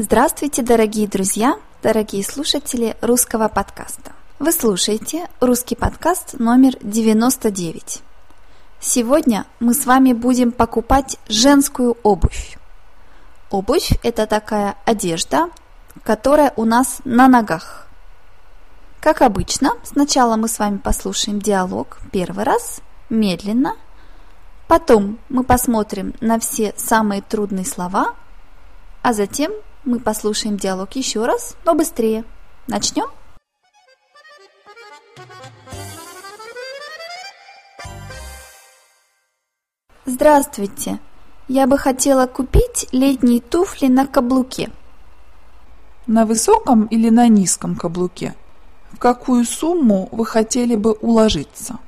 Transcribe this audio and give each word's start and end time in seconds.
Здравствуйте, 0.00 0.62
дорогие 0.62 1.08
друзья, 1.08 1.58
дорогие 1.82 2.22
слушатели 2.22 2.96
русского 3.00 3.48
подкаста. 3.48 4.12
Вы 4.38 4.52
слушаете 4.52 5.28
русский 5.40 5.74
подкаст 5.74 6.34
номер 6.38 6.74
99. 6.82 8.02
Сегодня 8.78 9.44
мы 9.58 9.74
с 9.74 9.86
вами 9.86 10.12
будем 10.12 10.52
покупать 10.52 11.18
женскую 11.28 11.96
обувь. 12.04 12.58
Обувь– 13.50 13.90
это 14.04 14.28
такая 14.28 14.76
одежда, 14.84 15.50
которая 16.04 16.52
у 16.54 16.64
нас 16.64 17.00
на 17.04 17.26
ногах. 17.26 17.88
Как 19.00 19.20
обычно, 19.20 19.72
сначала 19.82 20.36
мы 20.36 20.46
с 20.46 20.60
вами 20.60 20.76
послушаем 20.76 21.40
диалог 21.40 21.98
первый 22.12 22.44
раз, 22.44 22.82
медленно, 23.10 23.74
потом 24.68 25.18
мы 25.28 25.42
посмотрим 25.42 26.14
на 26.20 26.38
все 26.38 26.72
самые 26.76 27.20
трудные 27.20 27.66
слова, 27.66 28.14
а 29.02 29.12
затем 29.12 29.50
мы 29.84 30.00
послушаем 30.00 30.56
диалог 30.56 30.94
еще 30.96 31.24
раз, 31.24 31.56
но 31.64 31.74
быстрее. 31.74 32.24
Начнем? 32.66 33.06
Здравствуйте! 40.04 40.98
Я 41.46 41.66
бы 41.66 41.78
хотела 41.78 42.26
купить 42.26 42.88
летние 42.92 43.40
туфли 43.40 43.86
на 43.86 44.06
каблуке. 44.06 44.70
На 46.06 46.26
высоком 46.26 46.86
или 46.86 47.08
на 47.08 47.28
низком 47.28 47.76
каблуке? 47.76 48.34
В 48.92 48.98
какую 48.98 49.44
сумму 49.44 50.08
вы 50.12 50.26
хотели 50.26 50.76
бы 50.76 50.92
уложиться? 50.92 51.78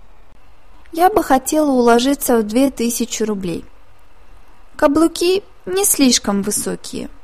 Я 0.92 1.10
бы 1.10 1.22
хотела 1.22 1.70
уложиться 1.70 2.38
в 2.38 2.42
2000 2.44 3.22
рублей. 3.24 3.64
Каблуки 4.76 5.42
не 5.66 5.84
слишком 5.84 6.42
высокие– 6.42 7.10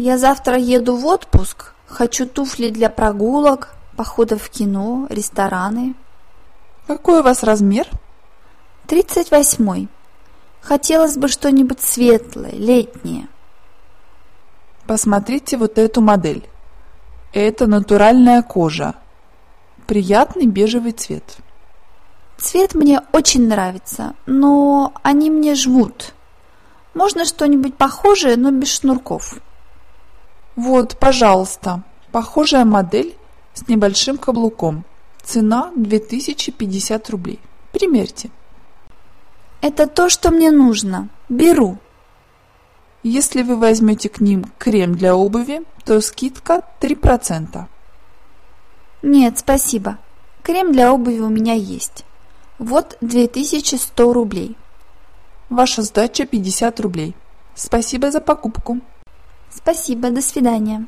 я 0.00 0.16
завтра 0.16 0.56
еду 0.56 0.96
в 0.96 1.04
отпуск. 1.04 1.74
Хочу 1.86 2.26
туфли 2.26 2.70
для 2.70 2.88
прогулок, 2.88 3.74
походов 3.96 4.42
в 4.44 4.50
кино, 4.50 5.06
рестораны. 5.10 5.94
Какой 6.86 7.20
у 7.20 7.22
вас 7.22 7.42
размер? 7.42 7.86
Тридцать 8.86 9.30
восьмой. 9.30 9.88
Хотелось 10.62 11.18
бы 11.18 11.28
что-нибудь 11.28 11.82
светлое, 11.82 12.52
летнее. 12.52 13.28
Посмотрите 14.86 15.58
вот 15.58 15.76
эту 15.76 16.00
модель. 16.00 16.48
Это 17.34 17.66
натуральная 17.66 18.42
кожа. 18.42 18.94
Приятный 19.86 20.46
бежевый 20.46 20.92
цвет. 20.92 21.36
Цвет 22.38 22.74
мне 22.74 23.02
очень 23.12 23.46
нравится, 23.48 24.14
но 24.24 24.94
они 25.02 25.30
мне 25.30 25.54
жмут. 25.54 26.14
Можно 26.94 27.26
что-нибудь 27.26 27.74
похожее, 27.74 28.36
но 28.36 28.50
без 28.50 28.72
шнурков. 28.72 29.40
Вот, 30.62 30.98
пожалуйста, 30.98 31.84
похожая 32.12 32.66
модель 32.66 33.16
с 33.54 33.66
небольшим 33.66 34.18
каблуком. 34.18 34.84
Цена 35.22 35.72
2050 35.74 37.08
рублей. 37.08 37.40
Примерьте. 37.72 38.28
Это 39.62 39.86
то, 39.86 40.10
что 40.10 40.30
мне 40.30 40.50
нужно. 40.50 41.08
Беру. 41.30 41.78
Если 43.02 43.42
вы 43.42 43.56
возьмете 43.56 44.10
к 44.10 44.20
ним 44.20 44.44
крем 44.58 44.96
для 44.96 45.16
обуви, 45.16 45.62
то 45.86 45.98
скидка 46.02 46.60
3%. 46.82 47.64
Нет, 49.00 49.38
спасибо. 49.38 49.96
Крем 50.42 50.72
для 50.72 50.92
обуви 50.92 51.20
у 51.20 51.30
меня 51.30 51.54
есть. 51.54 52.04
Вот 52.58 52.98
2100 53.00 54.12
рублей. 54.12 54.58
Ваша 55.48 55.80
сдача 55.80 56.26
50 56.26 56.80
рублей. 56.80 57.16
Спасибо 57.54 58.10
за 58.10 58.20
покупку. 58.20 58.80
Спасибо, 59.50 60.10
до 60.10 60.22
свидания. 60.22 60.86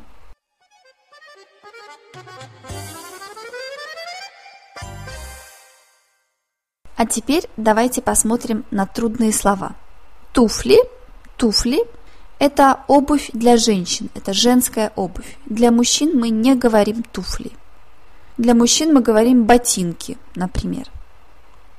А 6.96 7.06
теперь 7.06 7.48
давайте 7.56 8.00
посмотрим 8.00 8.64
на 8.70 8.86
трудные 8.86 9.32
слова. 9.32 9.72
Туфли, 10.32 10.78
туфли– 11.36 11.84
это 12.38 12.84
обувь 12.86 13.30
для 13.32 13.56
женщин, 13.56 14.08
это 14.14 14.32
женская 14.32 14.92
обувь. 14.94 15.36
Для 15.46 15.72
мужчин 15.72 16.16
мы 16.16 16.28
не 16.28 16.54
говорим 16.54 17.02
туфли. 17.02 17.50
Для 18.38 18.54
мужчин 18.54 18.94
мы 18.94 19.00
говорим 19.00 19.44
ботинки, 19.44 20.16
например. 20.36 20.86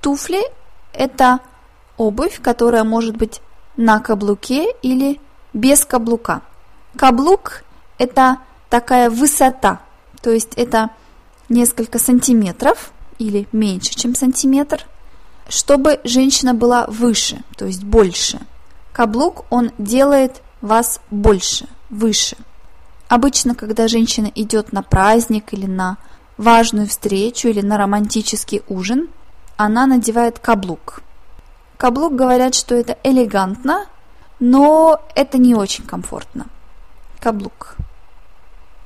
Туфли– 0.02 0.42
это 0.94 1.40
обувь, 1.96 2.42
которая 2.42 2.84
может 2.84 3.16
быть 3.16 3.42
на 3.78 4.02
каблуке 4.02 4.74
или 4.82 5.22
без 5.54 5.86
каблука– 5.86 6.42
Каблук– 6.96 7.64
это 7.98 8.38
такая 8.70 9.10
высота, 9.10 9.82
то 10.22 10.30
есть 10.30 10.54
это 10.56 10.92
несколько 11.50 11.98
сантиметров 11.98 12.92
или 13.18 13.48
меньше, 13.52 13.96
чем 13.96 14.14
сантиметр, 14.14 14.86
чтобы 15.50 16.00
женщина 16.04 16.54
была 16.54 16.86
выше, 16.88 17.44
то 17.58 17.66
есть 17.66 17.84
больше. 17.84 18.40
Каблук, 18.92 19.46
он 19.50 19.72
делает 19.80 20.44
вас 20.62 21.02
больше, 21.10 21.68
выше. 21.90 22.38
Обычно, 23.08 23.56
когда 23.56 23.88
женщина 23.88 24.32
идет 24.36 24.72
на 24.72 24.84
праздник 24.84 25.52
или 25.52 25.66
на 25.66 25.98
важную 26.38 26.88
встречу 26.88 27.48
или 27.48 27.62
на 27.62 27.78
романтический 27.78 28.62
ужин, 28.68 29.10
она 29.58 29.88
надевает 29.88 30.38
каблук. 30.38 31.02
Каблук 31.78 32.16
говорят, 32.16 32.54
что 32.54 32.76
это 32.76 32.98
элегантно, 33.04 33.88
но 34.40 35.02
это 35.16 35.40
не 35.40 35.56
очень 35.56 35.86
комфортно 35.86 36.46
каблук. 37.24 37.78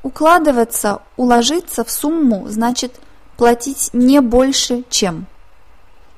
Укладываться, 0.03 1.01
уложиться 1.17 1.83
в 1.83 1.89
сумму 1.89 2.47
значит 2.49 2.93
платить 3.35 3.89
не 3.93 4.21
больше, 4.21 4.83
чем. 4.89 5.25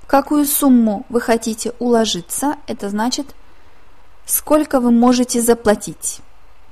В 0.02 0.08
какую 0.08 0.46
сумму 0.46 1.06
вы 1.08 1.22
хотите 1.22 1.72
уложиться, 1.80 2.56
это 2.68 2.90
значит, 2.90 3.28
сколько 4.26 4.82
вы 4.82 4.92
можете 4.92 5.42
заплатить. 5.42 6.20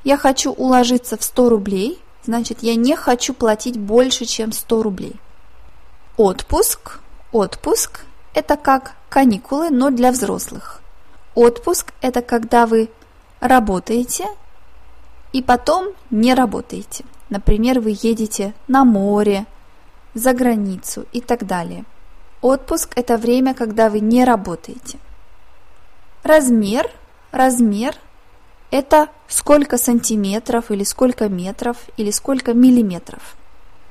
Я 0.03 0.17
хочу 0.17 0.51
уложиться 0.51 1.15
в 1.15 1.23
100 1.23 1.49
рублей, 1.49 1.99
значит, 2.25 2.57
я 2.61 2.75
не 2.75 2.97
хочу 2.97 3.33
платить 3.33 3.79
больше, 3.79 4.25
чем 4.25 4.51
100 4.51 4.83
рублей. 4.83 5.15
Отпуск. 6.17 6.99
Отпуск– 7.31 8.01
это 8.33 8.57
как 8.57 8.95
каникулы, 9.07 9.69
но 9.69 9.91
для 9.91 10.11
взрослых. 10.11 10.81
Отпуск– 11.35 11.93
это 12.01 12.21
когда 12.21 12.65
вы 12.65 12.89
работаете 13.39 14.25
и 15.37 15.43
потом 15.43 15.89
не 16.09 16.33
работаете. 16.33 17.05
Например, 17.29 17.79
вы 17.79 17.95
едете 18.01 18.55
на 18.67 18.83
море, 18.83 19.45
за 20.15 20.33
границу 20.33 21.05
и 21.13 21.21
так 21.21 21.45
далее. 21.45 21.85
Отпуск– 22.41 22.93
это 22.95 23.17
время, 23.17 23.53
когда 23.53 23.91
вы 23.91 23.99
не 23.99 24.25
работаете. 24.25 24.97
Размер, 26.23 26.89
размер– 27.31 27.95
это 28.71 29.09
сколько 29.27 29.77
сантиметров 29.77 30.71
или 30.71 30.83
сколько 30.83 31.29
метров 31.29 31.77
или 31.97 32.09
сколько 32.09 32.55
миллиметров. 32.55 33.35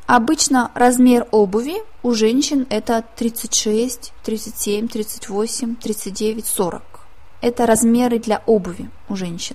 Обычно 0.07 0.73
размер 0.75 1.29
обуви 1.31 1.77
у 2.03 2.13
женщин 2.13 2.67
это 2.71 3.05
36, 3.15 4.13
37, 4.25 4.89
38, 4.89 5.77
39, 5.77 6.45
40. 6.45 6.83
Это 7.41 7.67
размеры 7.67 8.19
для 8.19 8.43
обуви 8.47 8.91
у 9.09 9.15
женщин. 9.15 9.55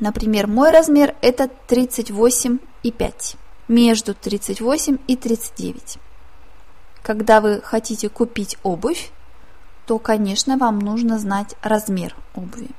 Например, 0.00 0.46
мой 0.46 0.70
размер 0.70 1.16
это 1.22 1.50
38,5, 1.68 3.36
между 3.66 4.14
38 4.14 4.98
и 5.08 5.16
39. 5.16 5.98
Когда 7.02 7.40
вы 7.40 7.60
хотите 7.62 8.08
купить 8.08 8.58
обувь, 8.62 9.10
то, 9.86 9.98
конечно, 9.98 10.56
вам 10.56 10.78
нужно 10.78 11.18
знать 11.18 11.56
размер 11.62 12.14
обуви. 12.34 12.70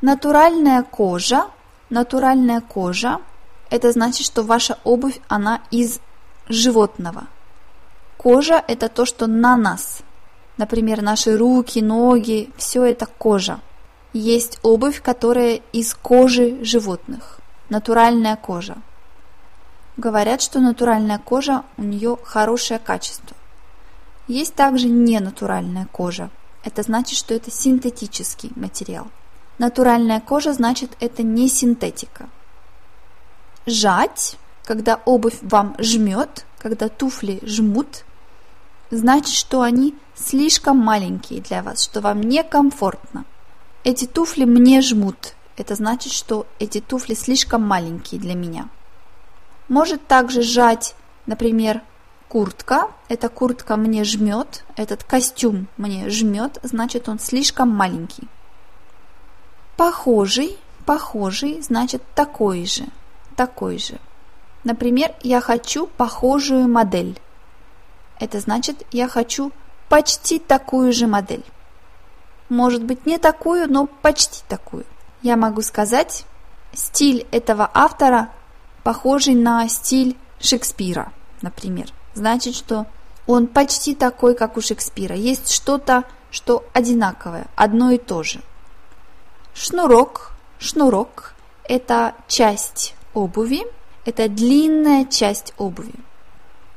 Натуральная 0.00 0.82
кожа, 0.82 1.46
натуральная 1.90 2.62
кожа, 2.62 3.18
это 3.68 3.92
значит, 3.92 4.24
что 4.26 4.42
ваша 4.42 4.78
обувь, 4.84 5.20
она 5.28 5.60
из 5.70 6.00
животного. 6.48 7.26
Кожа– 8.16 8.62
это 8.68 8.88
то, 8.88 9.04
что 9.04 9.26
на 9.26 9.56
нас. 9.56 10.00
Например, 10.56 11.02
наши 11.02 11.36
руки, 11.36 11.80
ноги, 11.80 12.50
все 12.56 12.84
это 12.84 13.06
кожа– 13.06 13.60
есть 14.12 14.58
обувь, 14.62 15.02
которая 15.02 15.60
из 15.72 15.94
кожи 15.94 16.62
животных, 16.64 17.40
натуральная 17.68 18.36
кожа. 18.36 18.76
Говорят, 19.96 20.42
что 20.42 20.60
натуральная 20.60 21.18
кожа 21.18 21.64
у 21.76 21.82
нее 21.82 22.16
хорошее 22.22 22.80
качество. 22.80 23.36
Есть 24.26 24.54
также 24.54 24.88
ненатуральная 24.88 25.86
кожа. 25.86 26.30
Это 26.64 26.82
значит, 26.82 27.18
что 27.18 27.34
это 27.34 27.50
синтетический 27.50 28.52
материал. 28.56 29.08
Натуральная 29.58 30.20
кожа 30.20 30.52
значит 30.52 30.96
это 31.00 31.22
не 31.22 31.48
синтетика. 31.48 32.28
Жать, 33.66 34.38
когда 34.64 35.00
обувь 35.04 35.38
вам 35.42 35.74
жмет, 35.78 36.46
когда 36.58 36.88
туфли 36.88 37.40
жмут, 37.42 38.04
значит, 38.90 39.34
что 39.34 39.62
они 39.62 39.94
слишком 40.14 40.78
маленькие 40.78 41.40
для 41.40 41.62
вас, 41.62 41.84
что 41.84 42.00
вам 42.00 42.22
некомфортно. 42.22 43.24
Эти 43.82 44.06
туфли 44.06 44.44
мне 44.44 44.82
жмут. 44.82 45.34
Это 45.56 45.74
значит, 45.74 46.12
что 46.12 46.46
эти 46.58 46.80
туфли 46.80 47.14
слишком 47.14 47.62
маленькие 47.62 48.20
для 48.20 48.34
меня. 48.34 48.68
Может 49.68 50.06
также 50.06 50.42
сжать, 50.42 50.94
например, 51.26 51.80
куртка. 52.28 52.90
Эта 53.08 53.28
куртка 53.30 53.76
мне 53.76 54.04
жмет, 54.04 54.64
этот 54.76 55.02
костюм 55.02 55.66
мне 55.78 56.10
жмет, 56.10 56.58
значит 56.62 57.08
он 57.08 57.18
слишком 57.18 57.70
маленький. 57.70 58.28
Похожий, 59.76 60.58
похожий, 60.84 61.62
значит 61.62 62.02
такой 62.14 62.66
же, 62.66 62.84
такой 63.34 63.78
же. 63.78 63.98
Например, 64.62 65.14
я 65.22 65.40
хочу 65.40 65.86
похожую 65.86 66.68
модель. 66.68 67.18
Это 68.18 68.40
значит, 68.40 68.86
я 68.92 69.08
хочу 69.08 69.52
почти 69.88 70.38
такую 70.38 70.92
же 70.92 71.06
модель. 71.06 71.44
Может 72.50 72.82
быть, 72.84 73.06
не 73.06 73.16
такую, 73.16 73.72
но 73.72 73.86
почти 73.86 74.42
такую. 74.48 74.84
Я 75.22 75.36
могу 75.36 75.62
сказать, 75.62 76.24
стиль 76.74 77.26
этого 77.30 77.70
автора 77.72 78.30
похожий 78.82 79.34
на 79.34 79.68
стиль 79.68 80.16
Шекспира, 80.40 81.12
например. 81.42 81.92
Значит, 82.14 82.56
что 82.56 82.86
он 83.28 83.46
почти 83.46 83.94
такой, 83.94 84.34
как 84.34 84.56
у 84.56 84.60
Шекспира. 84.60 85.14
Есть 85.14 85.52
что-то, 85.52 86.04
что 86.32 86.64
одинаковое, 86.72 87.46
одно 87.54 87.92
и 87.92 87.98
то 87.98 88.24
же. 88.24 88.40
Шнурок, 89.54 90.32
шнурок– 90.58 91.34
это 91.64 92.14
часть 92.26 92.96
обуви, 93.14 93.62
это 94.04 94.28
длинная 94.28 95.04
часть 95.04 95.54
обуви. 95.56 95.94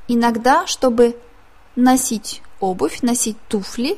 Иногда, 0.07 0.67
чтобы 0.67 1.17
носить 1.75 2.43
обувь, 2.59 3.01
носить 3.01 3.37
туфли, 3.47 3.97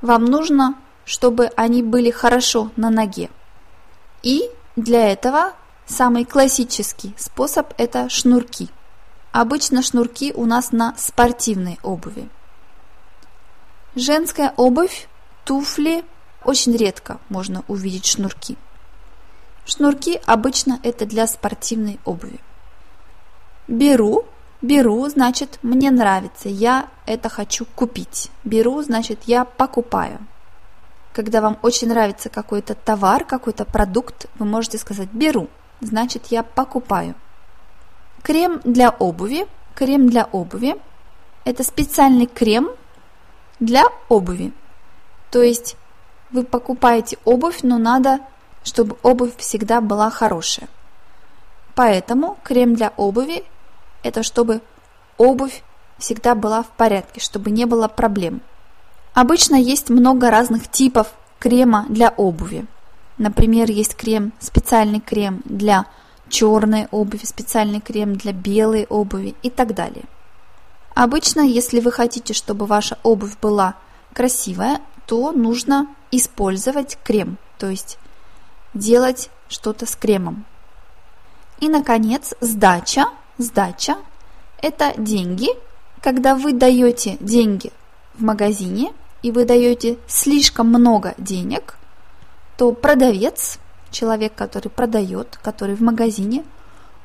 вам 0.00 0.24
нужно, 0.24 0.74
чтобы 1.04 1.50
они 1.56 1.82
были 1.82 2.10
хорошо 2.10 2.70
на 2.76 2.90
ноге. 2.90 3.30
И 4.22 4.50
для 4.76 5.10
этого 5.10 5.52
самый 5.86 6.24
классический 6.24 7.14
способ– 7.18 7.74
это 7.78 8.08
шнурки. 8.08 8.68
Обычно 9.32 9.82
шнурки 9.82 10.32
у 10.34 10.46
нас 10.46 10.72
на 10.72 10.94
спортивной 10.96 11.78
обуви. 11.82 12.28
Женская 13.94 14.52
обувь, 14.56 15.08
туфли– 15.44 16.04
очень 16.44 16.76
редко 16.76 17.18
можно 17.28 17.64
увидеть 17.68 18.06
шнурки. 18.06 18.56
Шнурки 19.64 20.20
обычно 20.26 20.80
это 20.82 21.06
для 21.06 21.26
спортивной 21.26 22.00
обуви. 22.04 22.40
Беру, 23.68 24.24
беру, 24.60 25.08
значит 25.08 25.58
мне 25.62 25.90
нравится, 25.90 26.48
я 26.48 26.88
это 27.06 27.28
хочу 27.28 27.64
купить. 27.64 28.30
Беру, 28.44 28.82
значит 28.82 29.20
я 29.26 29.44
покупаю. 29.44 30.18
Когда 31.12 31.40
вам 31.42 31.58
очень 31.62 31.88
нравится 31.88 32.30
какой-то 32.30 32.74
товар, 32.74 33.24
какой-то 33.24 33.64
продукт, 33.64 34.26
вы 34.38 34.46
можете 34.46 34.78
сказать 34.78 35.08
«беру», 35.12 35.48
значит 35.80 36.26
я 36.26 36.42
покупаю. 36.42 37.14
Крем 38.22 38.60
для 38.64 38.90
обуви. 38.90 39.46
Крем 39.74 40.08
для 40.08 40.24
обуви– 40.24 40.76
это 41.44 41.64
специальный 41.64 42.26
крем 42.26 42.70
для 43.58 43.84
обуви. 44.08 44.52
То 45.30 45.42
есть 45.42 45.76
вы 46.30 46.44
покупаете 46.44 47.18
обувь, 47.24 47.62
но 47.62 47.78
надо, 47.78 48.20
чтобы 48.64 48.96
обувь 49.02 49.36
всегда 49.38 49.80
была 49.80 50.10
хорошая. 50.10 50.68
Поэтому 51.74 52.38
крем 52.44 52.74
для 52.74 52.92
обуви– 52.96 53.44
это 54.02 54.22
чтобы 54.22 54.60
обувь 55.16 55.62
всегда 55.98 56.34
была 56.34 56.62
в 56.62 56.68
порядке, 56.68 57.20
чтобы 57.20 57.50
не 57.50 57.64
было 57.64 57.88
проблем. 57.88 58.42
Обычно 59.14 59.56
есть 59.56 59.90
много 59.90 60.30
разных 60.30 60.70
типов 60.70 61.12
крема 61.38 61.86
для 61.88 62.10
обуви. 62.10 62.66
Например, 63.18 63.70
есть 63.70 63.94
крем, 63.94 64.32
специальный 64.38 65.00
крем 65.00 65.42
для 65.44 65.86
черной 66.30 66.88
обуви, 66.90 67.24
специальный 67.24 67.80
крем 67.80 68.16
для 68.16 68.32
белой 68.32 68.86
обуви 68.88 69.34
и 69.42 69.50
так 69.50 69.74
далее. 69.74 70.04
Обычно, 70.94 71.40
если 71.40 71.80
вы 71.80 71.92
хотите, 71.92 72.32
чтобы 72.32 72.66
ваша 72.66 72.98
обувь 73.02 73.36
была 73.40 73.74
красивая, 74.14 74.80
то 75.06 75.32
нужно 75.32 75.88
использовать 76.10 76.98
крем, 77.02 77.38
то 77.58 77.68
есть 77.68 77.98
делать 78.72 79.30
что-то 79.48 79.84
с 79.84 79.94
кремом. 79.94 80.44
И, 81.60 81.68
наконец, 81.68 82.34
сдача. 82.40 83.06
Сдача– 83.38 83.96
это 84.62 84.92
деньги, 84.96 85.48
когда 86.02 86.34
вы 86.34 86.52
даете 86.52 87.16
деньги 87.20 87.72
в 88.14 88.22
магазине, 88.22 88.92
и 89.22 89.30
вы 89.30 89.44
даете 89.44 89.98
слишком 90.06 90.68
много 90.68 91.14
денег, 91.18 91.76
то 92.56 92.72
продавец, 92.72 93.58
человек, 93.90 94.34
который 94.34 94.68
продает, 94.68 95.38
который 95.42 95.74
в 95.74 95.80
магазине, 95.80 96.44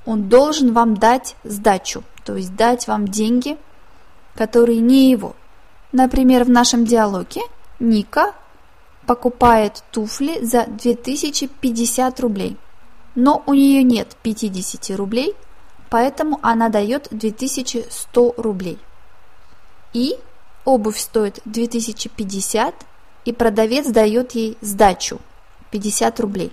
он 0.06 0.30
должен 0.30 0.74
вам 0.74 0.96
дать 0.96 1.36
сдачу, 1.44 2.04
то 2.24 2.36
есть 2.36 2.56
дать 2.56 2.88
вам 2.88 3.08
деньги, 3.08 3.58
которые 4.36 4.80
не 4.80 5.12
его. 5.12 5.36
Например, 5.92 6.44
в 6.44 6.50
нашем 6.50 6.86
диалоге 6.86 7.42
Ника 7.80 8.34
покупает 9.06 9.84
туфли 9.92 10.44
за 10.44 10.66
2050 10.68 12.19
рублей. 12.19 12.58
Но 13.16 13.42
у 13.48 13.54
нее 13.54 13.81
нет 13.84 14.16
50 14.22 14.96
рублей, 14.98 15.34
поэтому 15.90 16.40
она 16.42 16.69
дает 16.69 17.08
2100 17.10 18.34
рублей. 18.38 18.78
И 19.94 20.18
обувь 20.68 21.00
стоит 21.00 21.40
2050, 21.46 22.75
и 23.24 23.31
продавец 23.31 23.88
дает 23.88 24.34
ей 24.34 24.58
сдачу 24.60 25.19
50 25.72 26.19
рублей. 26.19 26.52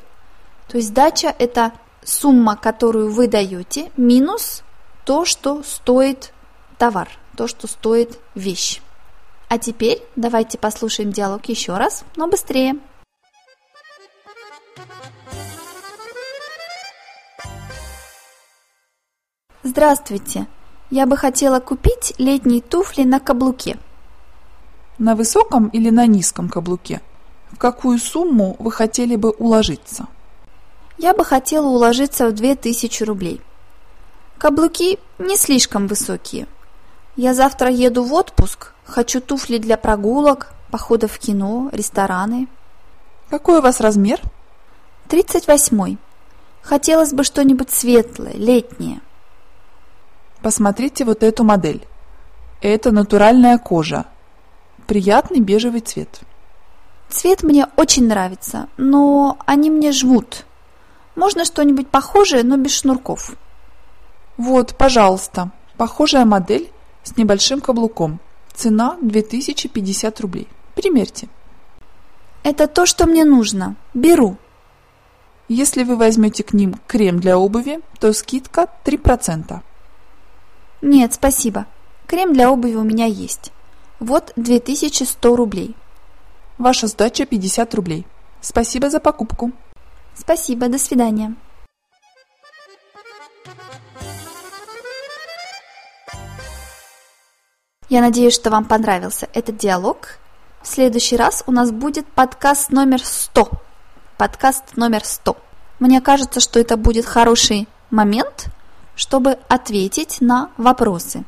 То 0.68 0.76
есть 0.76 0.88
сдача 0.88 1.34
это 1.36 1.72
сумма, 2.04 2.56
которую 2.56 3.12
вы 3.12 3.26
даете, 3.26 3.90
минус 3.96 4.62
то, 5.04 5.24
что 5.24 5.64
стоит 5.64 6.32
товар, 6.78 7.08
то, 7.36 7.48
что 7.48 7.66
стоит 7.66 8.18
вещь. 8.36 8.80
А 9.48 9.58
теперь 9.58 10.00
давайте 10.14 10.58
послушаем 10.58 11.10
диалог 11.10 11.46
еще 11.46 11.76
раз, 11.76 12.04
но 12.14 12.28
быстрее. 12.28 12.76
Здравствуйте! 19.64 20.46
Я 20.90 21.06
бы 21.06 21.16
хотела 21.16 21.58
купить 21.58 22.14
летние 22.18 22.60
туфли 22.60 23.02
на 23.02 23.18
каблуке. 23.18 23.76
На 24.98 25.14
высоком 25.14 25.68
или 25.68 25.90
на 25.90 26.06
низком 26.06 26.48
каблуке? 26.48 27.00
В 27.50 27.58
какую 27.58 27.98
сумму 27.98 28.56
вы 28.58 28.70
хотели 28.70 29.16
бы 29.16 29.30
уложиться? 29.30 30.06
Я 30.98 31.14
бы 31.14 31.24
хотела 31.24 31.66
уложиться 31.66 32.28
в 32.28 32.32
2000 32.32 33.02
рублей. 33.04 33.40
Каблуки 34.38 34.98
не 35.18 35.36
слишком 35.36 35.86
высокие. 35.86 36.46
Я 37.16 37.34
завтра 37.34 37.70
еду 37.70 38.04
в 38.04 38.12
отпуск, 38.12 38.74
Хочу 38.84 39.20
туфли 39.20 39.58
для 39.58 39.76
прогулок, 39.76 40.52
походов 40.70 41.12
в 41.12 41.18
кино, 41.18 41.70
рестораны. 41.72 42.48
Какой 43.30 43.58
у 43.58 43.62
вас 43.62 43.80
размер? 43.80 44.20
38. 45.08 45.96
Хотелось 46.62 47.12
бы 47.12 47.24
что-нибудь 47.24 47.70
светлое, 47.70 48.34
летнее. 48.34 49.00
Посмотрите 50.42 51.04
вот 51.04 51.22
эту 51.22 51.44
модель. 51.44 51.86
Это 52.60 52.90
натуральная 52.90 53.58
кожа. 53.58 54.04
Приятный 54.86 55.40
бежевый 55.40 55.80
цвет. 55.80 56.20
Цвет 57.08 57.42
мне 57.42 57.66
очень 57.76 58.06
нравится, 58.06 58.68
но 58.76 59.38
они 59.46 59.70
мне 59.70 59.92
жмут. 59.92 60.44
Можно 61.16 61.44
что-нибудь 61.44 61.88
похожее, 61.88 62.42
но 62.42 62.56
без 62.56 62.72
шнурков. 62.72 63.36
Вот, 64.36 64.76
пожалуйста, 64.76 65.52
похожая 65.76 66.24
модель 66.24 66.70
с 67.02 67.16
небольшим 67.16 67.60
каблуком. 67.60 68.20
Цена 68.52 68.96
2050 69.00 70.20
рублей. 70.20 70.48
Примерьте. 70.74 71.28
Это 72.42 72.66
то, 72.66 72.84
что 72.84 73.06
мне 73.06 73.24
нужно. 73.24 73.76
Беру. 73.94 74.36
Если 75.48 75.82
вы 75.84 75.96
возьмете 75.96 76.42
к 76.42 76.52
ним 76.52 76.74
крем 76.86 77.20
для 77.20 77.38
обуви, 77.38 77.80
то 78.00 78.12
скидка 78.12 78.68
3%. 78.84 79.60
Нет, 80.82 81.14
спасибо. 81.14 81.66
Крем 82.06 82.34
для 82.34 82.50
обуви 82.50 82.74
у 82.74 82.82
меня 82.82 83.06
есть. 83.06 83.53
Вот 84.06 84.34
2100 84.36 85.34
рублей. 85.34 85.74
Ваша 86.58 86.88
сдача 86.88 87.24
50 87.24 87.74
рублей. 87.74 88.06
Спасибо 88.42 88.90
за 88.90 89.00
покупку. 89.00 89.50
Спасибо, 90.14 90.68
до 90.68 90.78
свидания. 90.78 91.34
Я 97.88 98.02
надеюсь, 98.02 98.34
что 98.34 98.50
вам 98.50 98.66
понравился 98.66 99.26
этот 99.32 99.56
диалог. 99.56 100.18
В 100.60 100.68
следующий 100.68 101.16
раз 101.16 101.42
у 101.46 101.50
нас 101.50 101.70
будет 101.70 102.06
подкаст 102.06 102.72
номер 102.72 103.02
100. 103.02 103.52
Подкаст 104.18 104.76
номер 104.76 105.02
100. 105.02 105.34
Мне 105.78 106.02
кажется, 106.02 106.40
что 106.40 106.60
это 106.60 106.76
будет 106.76 107.06
хороший 107.06 107.66
момент, 107.90 108.48
чтобы 108.96 109.38
ответить 109.48 110.20
на 110.20 110.50
вопросы, 110.58 111.24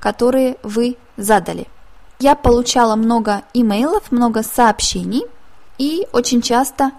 которые 0.00 0.56
вы 0.64 0.96
задали. 1.16 1.68
Я 2.20 2.34
получала 2.34 2.96
много 2.96 3.44
имейлов, 3.54 4.12
много 4.12 4.42
сообщений, 4.42 5.24
и 5.78 6.06
очень 6.12 6.42
часто 6.42 6.90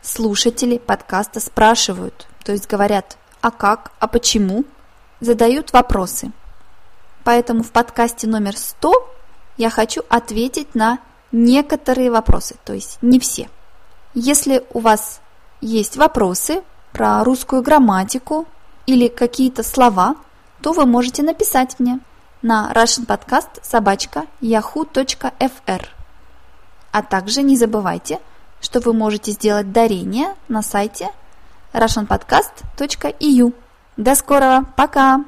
слушатели 0.00 0.78
подкаста 0.78 1.40
спрашивают, 1.40 2.26
то 2.42 2.52
есть 2.52 2.70
говорят 2.70 3.18
«а 3.42 3.50
как?», 3.50 3.92
«а 4.00 4.06
почему?», 4.06 4.64
задают 5.20 5.74
вопросы. 5.74 6.32
Поэтому 7.22 7.62
в 7.62 7.70
подкасте 7.70 8.26
номер 8.26 8.56
100 8.56 9.14
я 9.58 9.68
хочу 9.68 10.04
ответить 10.08 10.74
на 10.74 11.00
некоторые 11.32 12.10
вопросы, 12.10 12.56
то 12.64 12.72
есть 12.72 12.96
не 13.02 13.20
все. 13.20 13.50
Если 14.14 14.64
у 14.72 14.80
вас 14.80 15.20
есть 15.60 15.98
вопросы 15.98 16.62
про 16.92 17.22
русскую 17.24 17.60
грамматику 17.60 18.46
или 18.86 19.08
какие-то 19.08 19.62
слова, 19.64 20.16
то 20.62 20.72
вы 20.72 20.86
можете 20.86 21.22
написать 21.22 21.78
мне 21.78 22.00
на 22.42 22.72
russianpodcast 22.74 23.60
собачка 23.62 24.26
yahoo.fr. 24.40 25.86
А 26.90 27.02
также 27.02 27.42
не 27.42 27.56
забывайте, 27.56 28.20
что 28.60 28.80
вы 28.80 28.92
можете 28.92 29.32
сделать 29.32 29.72
дарение 29.72 30.34
на 30.48 30.62
сайте 30.62 31.08
russianpodcast.eu. 31.72 33.54
До 33.96 34.14
скорого, 34.14 34.66
пока! 34.76 35.24